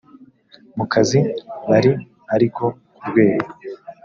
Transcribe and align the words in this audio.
mu 0.77 0.85
kazi 0.93 1.19
bari 1.69 1.91
ariko 2.35 2.63
ku 2.95 3.01
rwego 3.09 3.49